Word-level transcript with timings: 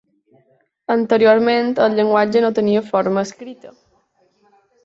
Anteriorment 0.93 1.69
el 1.87 1.97
llenguatge 1.99 2.43
no 2.47 2.51
tenia 2.61 2.85
forma 2.89 3.25
escrita. 3.31 3.77